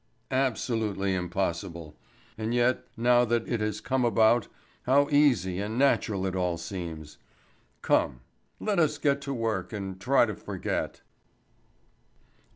"Absolutely 0.31 1.13
impossible. 1.13 1.95
And 2.35 2.55
yet 2.55 2.85
now 2.97 3.23
that 3.23 3.47
it 3.47 3.59
has 3.59 3.79
come 3.79 4.03
about, 4.03 4.47
how 4.87 5.07
easy 5.11 5.59
and 5.59 5.77
natural 5.77 6.25
it 6.25 6.35
all 6.35 6.57
seems! 6.57 7.19
Come, 7.83 8.21
let 8.59 8.79
us 8.79 8.97
get 8.97 9.21
to 9.21 9.31
work 9.35 9.71
and 9.71 10.01
try 10.01 10.25
to 10.25 10.33
forget." 10.33 11.01